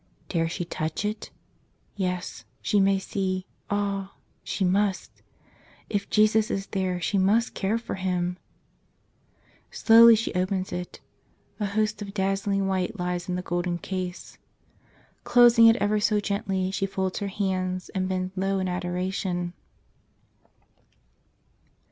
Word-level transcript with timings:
Dare 0.29 0.49
she 0.49 0.65
touch 0.65 1.05
it? 1.05 1.29
Yes; 1.95 2.43
she 2.63 2.79
may 2.79 2.97
see— 2.97 3.45
ah! 3.69 4.15
she 4.43 4.65
must. 4.65 5.21
If 5.91 6.09
Jesus 6.09 6.49
is 6.49 6.65
there 6.65 6.99
she 6.99 7.19
must 7.19 7.53
care 7.53 7.77
for 7.77 7.93
Him! 7.93 8.39
Slowly 9.69 10.15
she 10.15 10.33
opens 10.33 10.73
it. 10.73 11.01
A 11.59 11.67
host 11.67 12.01
of 12.01 12.07
102 12.07 12.09
A 12.09 12.09
Modern 12.09 12.13
Tarsi 12.13 12.13
cius 12.13 12.13
dazzling 12.55 12.67
white 12.67 12.99
lies 12.99 13.29
in 13.29 13.35
the 13.35 13.43
golden 13.43 13.77
case. 13.77 14.39
Closing 15.23 15.67
it 15.67 15.75
ever 15.75 15.99
so 15.99 16.19
gently, 16.19 16.71
she 16.71 16.87
folds 16.87 17.19
her 17.19 17.27
hands 17.27 17.89
and 17.89 18.09
bends 18.09 18.35
low 18.35 18.57
in 18.57 18.67
adoration. 18.67 19.53